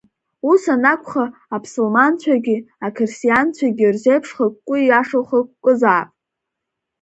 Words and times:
Ус 0.51 0.63
анакәха, 0.73 1.25
аԥсылманцәагьы 1.55 2.57
ақьырсианцәагьы 2.85 3.87
рзеиԥш 3.93 4.29
хықәкы 4.35 4.75
ииашоу 4.79 5.23
хықәкызаап. 5.29 6.09